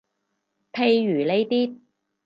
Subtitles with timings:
[0.73, 1.77] 譬如呢啲